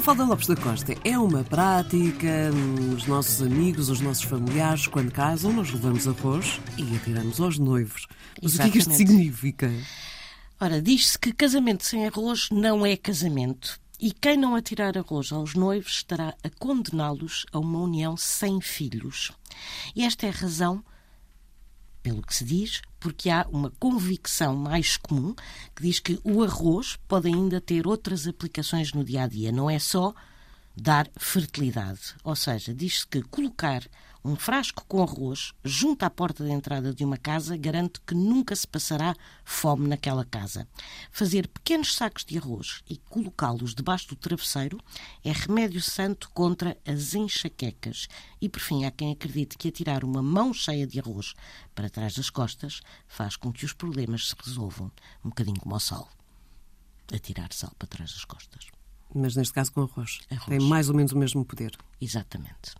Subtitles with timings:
[0.00, 2.50] Mafalda Lopes da Costa, é uma prática,
[2.96, 8.06] os nossos amigos, os nossos familiares, quando casam, nós levamos arroz e atiramos aos noivos.
[8.42, 9.12] Mas o que é que isto Exatamente.
[9.12, 9.70] significa?
[10.58, 13.78] Ora, diz-se que casamento sem arroz não é casamento.
[14.00, 19.30] E quem não atirar arroz aos noivos estará a condená-los a uma união sem filhos.
[19.94, 20.82] E esta é a razão,
[22.02, 25.34] pelo que se diz, porque há uma convicção mais comum
[25.74, 29.70] que diz que o arroz pode ainda ter outras aplicações no dia a dia, não
[29.70, 30.14] é só
[30.76, 32.14] dar fertilidade.
[32.24, 33.82] Ou seja, diz-se que colocar
[34.22, 38.54] um frasco com arroz junto à porta de entrada de uma casa garante que nunca
[38.54, 39.14] se passará
[39.44, 40.68] fome naquela casa.
[41.10, 44.78] Fazer pequenos sacos de arroz e colocá-los debaixo do travesseiro
[45.24, 48.08] é remédio santo contra as enxaquecas.
[48.40, 51.34] E, por fim, há quem acredite que atirar uma mão cheia de arroz
[51.74, 54.92] para trás das costas faz com que os problemas se resolvam,
[55.24, 56.08] um bocadinho como o sal.
[57.12, 58.79] Atirar sal para trás das costas.
[59.14, 60.20] Mas neste caso com arroz.
[60.30, 60.46] Arroz.
[60.46, 61.76] Tem mais ou menos o mesmo poder.
[62.00, 62.74] Exatamente.